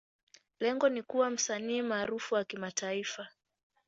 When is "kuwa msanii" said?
1.03-1.81